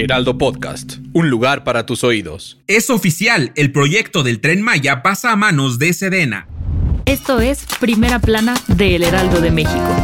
Heraldo 0.00 0.38
Podcast, 0.38 0.94
un 1.12 1.28
lugar 1.28 1.62
para 1.62 1.84
tus 1.84 2.04
oídos. 2.04 2.58
Es 2.66 2.88
oficial, 2.88 3.52
el 3.54 3.70
proyecto 3.70 4.22
del 4.22 4.40
Tren 4.40 4.62
Maya 4.62 5.02
pasa 5.02 5.30
a 5.30 5.36
manos 5.36 5.78
de 5.78 5.92
Sedena. 5.92 6.48
Esto 7.04 7.38
es 7.38 7.66
Primera 7.80 8.18
Plana 8.18 8.54
de 8.66 8.96
El 8.96 9.02
Heraldo 9.02 9.42
de 9.42 9.50
México. 9.50 9.94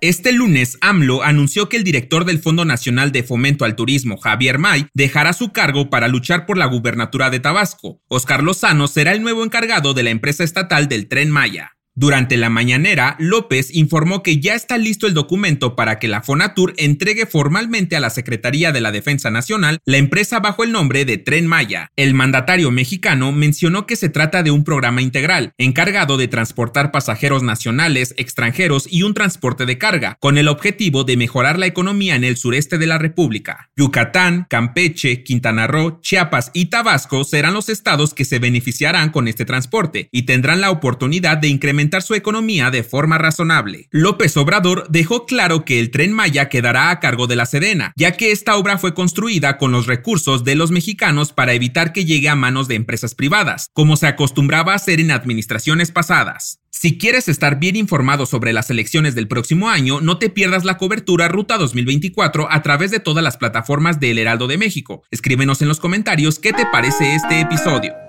Este 0.00 0.32
lunes, 0.32 0.78
AMLO 0.80 1.22
anunció 1.22 1.68
que 1.68 1.76
el 1.76 1.84
director 1.84 2.24
del 2.24 2.40
Fondo 2.40 2.64
Nacional 2.64 3.12
de 3.12 3.22
Fomento 3.22 3.64
al 3.64 3.76
Turismo, 3.76 4.16
Javier 4.16 4.58
May, 4.58 4.86
dejará 4.94 5.32
su 5.32 5.52
cargo 5.52 5.90
para 5.90 6.08
luchar 6.08 6.44
por 6.44 6.58
la 6.58 6.66
gubernatura 6.66 7.30
de 7.30 7.38
Tabasco. 7.38 8.00
Oscar 8.08 8.42
Lozano 8.42 8.88
será 8.88 9.12
el 9.12 9.22
nuevo 9.22 9.44
encargado 9.44 9.94
de 9.94 10.02
la 10.02 10.10
empresa 10.10 10.42
estatal 10.42 10.88
del 10.88 11.06
Tren 11.08 11.30
Maya. 11.30 11.77
Durante 12.00 12.36
la 12.36 12.48
mañanera, 12.48 13.16
López 13.18 13.74
informó 13.74 14.22
que 14.22 14.38
ya 14.38 14.54
está 14.54 14.78
listo 14.78 15.08
el 15.08 15.14
documento 15.14 15.74
para 15.74 15.98
que 15.98 16.06
la 16.06 16.22
Fonatur 16.22 16.72
entregue 16.76 17.26
formalmente 17.26 17.96
a 17.96 18.00
la 18.00 18.10
Secretaría 18.10 18.70
de 18.70 18.80
la 18.80 18.92
Defensa 18.92 19.32
Nacional 19.32 19.80
la 19.84 19.96
empresa 19.96 20.38
bajo 20.38 20.62
el 20.62 20.70
nombre 20.70 21.04
de 21.04 21.18
Tren 21.18 21.48
Maya. 21.48 21.90
El 21.96 22.14
mandatario 22.14 22.70
mexicano 22.70 23.32
mencionó 23.32 23.84
que 23.88 23.96
se 23.96 24.10
trata 24.10 24.44
de 24.44 24.52
un 24.52 24.62
programa 24.62 25.02
integral, 25.02 25.54
encargado 25.58 26.16
de 26.18 26.28
transportar 26.28 26.92
pasajeros 26.92 27.42
nacionales, 27.42 28.14
extranjeros 28.16 28.86
y 28.88 29.02
un 29.02 29.12
transporte 29.12 29.66
de 29.66 29.76
carga, 29.76 30.18
con 30.20 30.38
el 30.38 30.46
objetivo 30.46 31.02
de 31.02 31.16
mejorar 31.16 31.58
la 31.58 31.66
economía 31.66 32.14
en 32.14 32.22
el 32.22 32.36
sureste 32.36 32.78
de 32.78 32.86
la 32.86 32.98
República. 32.98 33.70
Yucatán, 33.76 34.46
Campeche, 34.48 35.24
Quintana 35.24 35.66
Roo, 35.66 35.98
Chiapas 36.00 36.52
y 36.54 36.66
Tabasco 36.66 37.24
serán 37.24 37.54
los 37.54 37.68
estados 37.68 38.14
que 38.14 38.24
se 38.24 38.38
beneficiarán 38.38 39.10
con 39.10 39.26
este 39.26 39.44
transporte 39.44 40.08
y 40.12 40.22
tendrán 40.22 40.60
la 40.60 40.70
oportunidad 40.70 41.38
de 41.38 41.48
incrementar 41.48 41.87
su 42.02 42.14
economía 42.14 42.70
de 42.70 42.82
forma 42.82 43.18
razonable. 43.18 43.88
López 43.90 44.36
Obrador 44.36 44.86
dejó 44.88 45.26
claro 45.26 45.64
que 45.64 45.80
el 45.80 45.90
tren 45.90 46.12
Maya 46.12 46.48
quedará 46.48 46.90
a 46.90 47.00
cargo 47.00 47.26
de 47.26 47.36
la 47.36 47.46
Sedena, 47.46 47.92
ya 47.96 48.12
que 48.12 48.30
esta 48.30 48.56
obra 48.56 48.78
fue 48.78 48.94
construida 48.94 49.58
con 49.58 49.72
los 49.72 49.86
recursos 49.86 50.44
de 50.44 50.54
los 50.54 50.70
mexicanos 50.70 51.32
para 51.32 51.54
evitar 51.54 51.92
que 51.92 52.04
llegue 52.04 52.28
a 52.28 52.36
manos 52.36 52.68
de 52.68 52.74
empresas 52.74 53.14
privadas, 53.14 53.70
como 53.72 53.96
se 53.96 54.06
acostumbraba 54.06 54.72
a 54.72 54.76
hacer 54.76 55.00
en 55.00 55.10
administraciones 55.10 55.90
pasadas. 55.90 56.60
Si 56.70 56.96
quieres 56.96 57.28
estar 57.28 57.58
bien 57.58 57.74
informado 57.74 58.24
sobre 58.24 58.52
las 58.52 58.70
elecciones 58.70 59.14
del 59.14 59.26
próximo 59.26 59.68
año, 59.68 60.00
no 60.00 60.18
te 60.18 60.30
pierdas 60.30 60.64
la 60.64 60.76
cobertura 60.76 61.26
Ruta 61.26 61.58
2024 61.58 62.46
a 62.50 62.62
través 62.62 62.90
de 62.90 63.00
todas 63.00 63.24
las 63.24 63.36
plataformas 63.36 63.98
del 63.98 64.18
Heraldo 64.18 64.46
de 64.46 64.58
México. 64.58 65.02
Escríbenos 65.10 65.60
en 65.60 65.68
los 65.68 65.80
comentarios 65.80 66.38
qué 66.38 66.52
te 66.52 66.66
parece 66.66 67.14
este 67.14 67.40
episodio. 67.40 68.07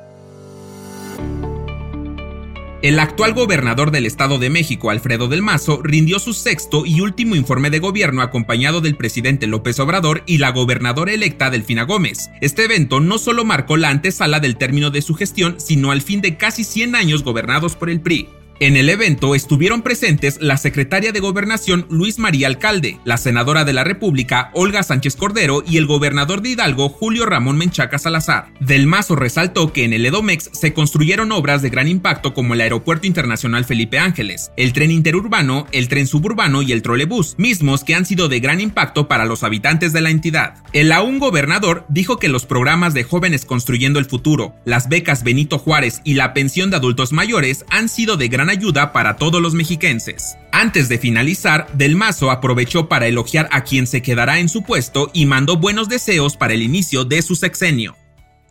El 2.82 2.98
actual 3.00 3.34
gobernador 3.34 3.92
del 3.92 4.06
Estado 4.06 4.40
de 4.40 4.50
México, 4.50 4.90
Alfredo 4.90 5.28
del 5.28 5.42
Mazo, 5.42 5.82
rindió 5.84 6.18
su 6.18 6.34
sexto 6.34 6.86
y 6.86 7.02
último 7.02 7.36
informe 7.36 7.70
de 7.70 7.80
gobierno 7.80 8.22
acompañado 8.22 8.80
del 8.80 8.96
presidente 8.96 9.48
López 9.48 9.82
Obrador 9.82 10.24
y 10.26 10.38
la 10.38 10.54
gobernadora 10.54 11.12
electa 11.12 11.50
Delfina 11.50 11.84
Gómez. 11.84 12.30
Este 12.40 12.64
evento 12.64 13.02
no 13.02 13.18
solo 13.18 13.44
marcó 13.44 13.76
la 13.76 13.90
antesala 13.90 14.40
del 14.40 14.56
término 14.56 14.92
de 14.92 15.02
su 15.02 15.14
gestión, 15.14 15.60
sino 15.60 15.92
al 15.92 16.02
fin 16.02 16.22
de 16.22 16.38
casi 16.38 16.64
100 16.64 16.96
años 16.96 17.24
gobernados 17.26 17.76
por 17.76 17.90
el 17.90 18.00
PRI. 18.00 18.30
En 18.62 18.76
el 18.76 18.90
evento 18.90 19.36
estuvieron 19.36 19.84
presentes 19.84 20.38
la 20.42 20.58
secretaria 20.58 21.14
de 21.14 21.22
Gobernación 21.22 21.86
Luis 21.90 22.20
María 22.20 22.48
Alcalde, 22.48 23.00
la 23.06 23.16
senadora 23.16 23.64
de 23.64 23.72
la 23.72 23.86
República 23.86 24.52
Olga 24.54 24.84
Sánchez 24.84 25.16
Cordero 25.16 25.64
y 25.66 25.78
el 25.78 25.86
gobernador 25.86 26.42
de 26.42 26.50
Hidalgo 26.50 26.90
Julio 26.90 27.26
Ramón 27.26 27.58
Menchaca 27.58 27.98
Salazar. 27.98 28.48
Del 28.60 28.86
Mazo 28.86 29.16
resaltó 29.16 29.72
que 29.72 29.86
en 29.86 29.94
el 29.94 30.06
Edomex 30.06 30.50
se 30.52 30.74
construyeron 30.74 31.32
obras 31.32 31.62
de 31.62 31.70
gran 31.70 31.88
impacto 31.88 32.34
como 32.34 32.54
el 32.54 32.60
Aeropuerto 32.60 33.08
Internacional 33.08 33.64
Felipe 33.64 33.98
Ángeles, 33.98 34.52
el 34.58 34.74
tren 34.74 34.92
interurbano, 34.92 35.66
el 35.72 35.88
tren 35.88 36.06
suburbano 36.06 36.62
y 36.62 36.74
el 36.74 36.82
trolebús, 36.82 37.36
mismos 37.38 37.86
que 37.86 37.96
han 37.96 38.06
sido 38.06 38.28
de 38.28 38.42
gran 38.42 38.60
impacto 38.60 39.08
para 39.08 39.24
los 39.24 39.44
habitantes 39.44 39.94
de 39.94 40.02
la 40.02 40.10
entidad. 40.10 40.56
El 40.74 40.92
aún 40.92 41.20
gobernador 41.20 41.86
dijo 41.88 42.20
que 42.20 42.28
los 42.28 42.46
programas 42.46 42.94
de 42.94 43.06
jóvenes 43.06 43.46
construyendo 43.46 44.00
el 44.00 44.06
futuro, 44.06 44.54
las 44.66 44.90
becas 44.90 45.24
Benito 45.24 45.60
Juárez 45.60 46.02
y 46.04 46.16
la 46.16 46.34
pensión 46.34 46.70
de 46.70 46.76
adultos 46.76 47.14
mayores 47.14 47.64
han 47.70 47.88
sido 47.88 48.18
de 48.18 48.28
gran 48.28 48.49
ayuda 48.50 48.92
para 48.92 49.18
todos 49.18 49.42
los 49.42 49.54
mexiquenses. 49.54 50.38
Antes 50.52 50.90
de 50.90 50.98
finalizar, 50.98 51.68
Del 51.74 51.96
Mazo 51.96 52.32
aprovechó 52.32 52.90
para 52.90 53.08
elogiar 53.08 53.48
a 53.52 53.64
quien 53.64 53.88
se 53.88 54.02
quedará 54.02 54.40
en 54.40 54.50
su 54.50 54.64
puesto 54.64 55.10
y 55.14 55.26
mandó 55.26 55.58
buenos 55.58 55.90
deseos 55.90 56.36
para 56.36 56.54
el 56.54 56.62
inicio 56.62 57.06
de 57.06 57.22
su 57.22 57.36
sexenio. 57.36 57.99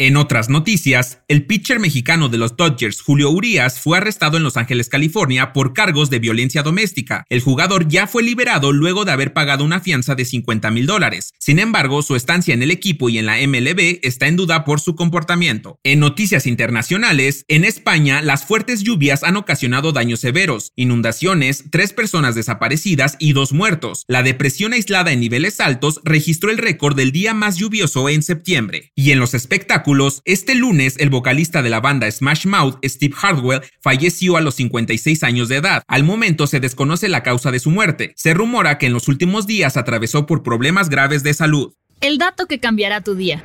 En 0.00 0.16
otras 0.16 0.48
noticias, 0.48 1.22
el 1.26 1.44
pitcher 1.44 1.80
mexicano 1.80 2.28
de 2.28 2.38
los 2.38 2.56
Dodgers, 2.56 3.00
Julio 3.00 3.30
Urias, 3.30 3.80
fue 3.80 3.98
arrestado 3.98 4.36
en 4.36 4.44
Los 4.44 4.56
Ángeles, 4.56 4.88
California, 4.88 5.52
por 5.52 5.72
cargos 5.72 6.08
de 6.08 6.20
violencia 6.20 6.62
doméstica. 6.62 7.24
El 7.28 7.40
jugador 7.40 7.88
ya 7.88 8.06
fue 8.06 8.22
liberado 8.22 8.70
luego 8.70 9.04
de 9.04 9.10
haber 9.10 9.32
pagado 9.32 9.64
una 9.64 9.80
fianza 9.80 10.14
de 10.14 10.24
50 10.24 10.70
mil 10.70 10.86
dólares. 10.86 11.34
Sin 11.40 11.58
embargo, 11.58 12.02
su 12.02 12.14
estancia 12.14 12.54
en 12.54 12.62
el 12.62 12.70
equipo 12.70 13.08
y 13.08 13.18
en 13.18 13.26
la 13.26 13.44
MLB 13.44 13.98
está 14.02 14.28
en 14.28 14.36
duda 14.36 14.64
por 14.64 14.78
su 14.78 14.94
comportamiento. 14.94 15.80
En 15.82 15.98
noticias 15.98 16.46
internacionales, 16.46 17.44
en 17.48 17.64
España, 17.64 18.22
las 18.22 18.44
fuertes 18.44 18.84
lluvias 18.84 19.24
han 19.24 19.36
ocasionado 19.36 19.90
daños 19.90 20.20
severos, 20.20 20.70
inundaciones, 20.76 21.64
tres 21.72 21.92
personas 21.92 22.36
desaparecidas 22.36 23.16
y 23.18 23.32
dos 23.32 23.52
muertos. 23.52 24.04
La 24.06 24.22
depresión 24.22 24.74
aislada 24.74 25.10
en 25.10 25.18
niveles 25.18 25.58
altos 25.58 26.00
registró 26.04 26.52
el 26.52 26.58
récord 26.58 26.94
del 26.94 27.10
día 27.10 27.34
más 27.34 27.56
lluvioso 27.56 28.08
en 28.08 28.22
septiembre. 28.22 28.92
Y 28.94 29.10
en 29.10 29.18
los 29.18 29.34
espectáculos, 29.34 29.87
este 30.24 30.54
lunes 30.54 30.96
el 30.98 31.08
vocalista 31.08 31.62
de 31.62 31.70
la 31.70 31.80
banda 31.80 32.10
Smash 32.10 32.46
Mouth, 32.46 32.76
Steve 32.84 33.14
Hardwell, 33.16 33.62
falleció 33.80 34.36
a 34.36 34.42
los 34.42 34.56
56 34.56 35.22
años 35.22 35.48
de 35.48 35.56
edad. 35.56 35.82
Al 35.86 36.04
momento 36.04 36.46
se 36.46 36.60
desconoce 36.60 37.08
la 37.08 37.22
causa 37.22 37.50
de 37.50 37.58
su 37.58 37.70
muerte. 37.70 38.12
Se 38.14 38.34
rumora 38.34 38.76
que 38.76 38.86
en 38.86 38.92
los 38.92 39.08
últimos 39.08 39.46
días 39.46 39.78
atravesó 39.78 40.26
por 40.26 40.42
problemas 40.42 40.90
graves 40.90 41.22
de 41.22 41.32
salud. 41.32 41.72
El 42.02 42.18
dato 42.18 42.46
que 42.46 42.60
cambiará 42.60 43.00
tu 43.00 43.14
día. 43.14 43.42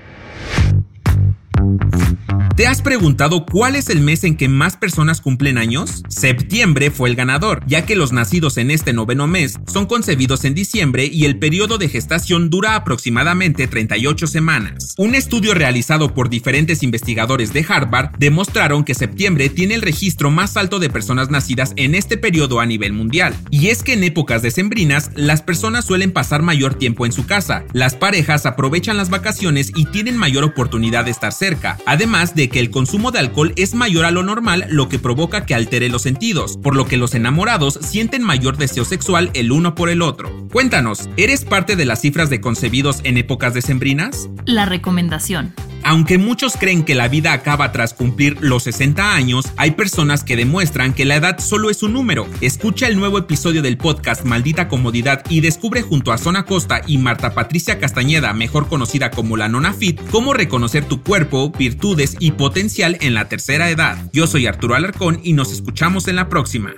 ¿Te 2.56 2.68
has 2.68 2.84
preguntado 2.84 3.48
cuál 3.48 3.76
es 3.76 3.90
el 3.90 4.00
mes 4.00 4.24
en 4.24 4.38
que 4.38 4.48
más 4.48 4.78
personas 4.78 5.22
cumplen 5.22 5.58
años? 5.58 6.04
Septiembre 6.08 6.92
fue 6.92 7.10
el 7.10 7.16
ganador, 7.16 7.64
ya 7.66 7.84
que 7.84 7.96
los 7.96 8.12
nacidos 8.12 8.58
en 8.58 8.70
este 8.70 8.94
noveno 8.94 9.26
mes 9.26 9.58
son 9.66 9.88
concebidos 9.88 10.46
en 10.46 10.54
diciembre 10.54 11.10
y 11.12 11.26
el 11.26 11.40
periodo 11.40 11.80
de 11.80 11.90
gestación 11.90 12.52
dura 12.52 12.76
aproximadamente 12.76 13.66
38 13.66 14.28
semanas. 14.28 14.94
Un 15.00 15.16
estudio 15.16 15.56
realizado 15.56 16.14
por 16.14 16.30
diferentes 16.30 16.84
investigadores 16.84 17.54
de 17.54 17.66
Harvard 17.68 18.12
demostraron 18.20 18.84
que 18.84 18.94
septiembre 18.94 19.50
tiene 19.50 19.74
el 19.74 19.82
registro 19.82 20.30
más 20.30 20.56
alto 20.56 20.78
de 20.78 20.92
personas 20.92 21.32
nacidas 21.32 21.74
en 21.76 21.96
este 21.96 22.18
periodo 22.18 22.60
a 22.60 22.68
nivel 22.68 22.94
mundial. 22.94 23.36
Y 23.50 23.70
es 23.70 23.82
que 23.82 23.94
en 23.94 24.04
épocas 24.04 24.44
decembrinas, 24.44 25.10
las 25.16 25.42
personas 25.42 25.86
suelen 25.86 26.12
pasar 26.12 26.44
mayor 26.44 26.76
tiempo 26.76 27.08
en 27.08 27.14
su 27.14 27.26
casa, 27.26 27.64
las 27.74 27.96
parejas 27.96 28.46
aprovechan 28.46 28.96
las 28.96 29.10
vacaciones 29.10 29.72
y 29.76 29.86
tienen 29.86 30.18
mayor 30.18 30.44
oportunidad 30.44 31.06
de 31.06 31.12
estar 31.12 31.32
cerca, 31.32 31.80
además 31.88 32.36
de 32.44 32.50
que 32.50 32.60
el 32.60 32.72
consumo 32.72 33.12
de 33.12 33.20
alcohol 33.20 33.54
es 33.56 33.74
mayor 33.74 34.04
a 34.04 34.12
lo 34.12 34.22
normal, 34.22 34.66
lo 34.68 34.90
que 34.90 35.00
provoca 35.00 35.46
que 35.46 35.56
altere 35.56 35.88
los 35.88 36.02
sentidos, 36.02 36.58
por 36.58 36.76
lo 36.76 36.86
que 36.86 36.98
los 36.98 37.16
enamorados 37.16 37.80
sienten 37.82 38.22
mayor 38.22 38.58
deseo 38.58 38.84
sexual 38.84 39.32
el 39.34 39.54
uno 39.54 39.76
por 39.76 39.88
el 39.88 40.02
otro. 40.02 40.46
Cuéntanos, 40.52 41.10
¿eres 41.16 41.46
parte 41.46 41.78
de 41.78 41.86
las 41.86 42.02
cifras 42.02 42.30
de 42.30 42.42
concebidos 42.42 43.00
en 43.06 43.16
épocas 43.16 43.54
decembrinas? 43.54 44.30
La 44.46 44.66
recomendación. 44.66 45.54
Aunque 45.86 46.18
muchos 46.18 46.56
creen 46.58 46.84
que 46.84 46.96
la 46.96 47.10
vida 47.10 47.34
acaba 47.34 47.72
tras 47.74 47.94
cumplir 47.94 48.38
los 48.40 48.64
60 48.64 49.16
años, 49.16 49.46
hay 49.58 49.72
personas 49.72 50.24
que 50.24 50.38
demuestran 50.38 50.94
que 50.94 51.04
la 51.04 51.16
edad 51.16 51.40
solo 51.40 51.70
es 51.70 51.84
un 51.84 51.94
número. 51.94 52.26
Escucha 52.40 52.88
el 52.88 52.96
nuevo 52.96 53.18
episodio 53.18 53.62
del 53.62 53.78
podcast 53.78 54.24
Maldita 54.24 54.70
Comodidad 54.70 55.24
y 55.30 55.42
descubre 55.42 55.82
junto 55.82 56.14
a 56.14 56.18
Zona 56.18 56.46
Costa 56.46 56.82
y 56.88 56.98
Marta 56.98 57.34
Patricia 57.34 57.80
Castañeda, 57.80 58.34
mejor 58.34 58.70
conocida 58.70 59.12
como 59.12 59.36
la 59.36 59.50
Nona 59.50 59.74
Fit, 59.74 60.00
cómo 60.10 60.34
reconocer 60.34 60.86
tu 60.86 61.04
cuerpo, 61.04 61.52
virtudes 61.52 62.16
y 62.20 62.32
potencial 62.32 62.98
en 63.02 63.14
la 63.14 63.28
tercera 63.28 63.70
edad. 63.70 64.10
Yo 64.14 64.26
soy 64.26 64.48
Arturo 64.48 64.76
Alarcón 64.76 65.20
y 65.22 65.34
nos 65.34 65.52
escuchamos 65.52 66.08
en 66.08 66.16
la 66.16 66.30
próxima. 66.30 66.74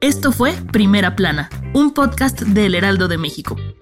Esto 0.00 0.32
fue 0.32 0.52
Primera 0.70 1.16
Plana, 1.16 1.48
un 1.72 1.92
podcast 1.92 2.42
del 2.42 2.74
Heraldo 2.74 3.08
de 3.08 3.18
México. 3.18 3.56